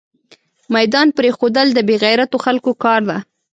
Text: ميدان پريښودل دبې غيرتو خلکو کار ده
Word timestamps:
ميدان 0.75 1.07
پريښودل 1.17 1.67
دبې 1.77 1.95
غيرتو 2.03 2.37
خلکو 2.45 2.71
کار 2.83 3.01
ده 3.09 3.17